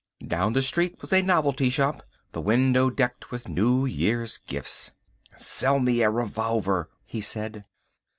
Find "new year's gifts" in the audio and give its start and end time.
3.47-4.93